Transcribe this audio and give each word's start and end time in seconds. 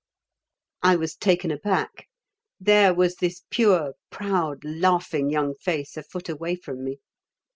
I 0.81 0.95
was 0.95 1.15
taken 1.15 1.51
aback. 1.51 2.07
There 2.59 2.91
was 2.91 3.17
this 3.17 3.43
pure, 3.51 3.93
proud, 4.09 4.63
laughing 4.65 5.29
young 5.29 5.53
face 5.53 5.95
a 5.95 6.01
foot 6.01 6.27
away 6.27 6.55
from 6.55 6.83
me. 6.83 6.97